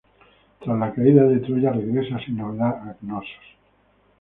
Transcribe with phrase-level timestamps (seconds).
[0.59, 3.55] Tras la caída de Troya, regresa sin novedad a Cnosos.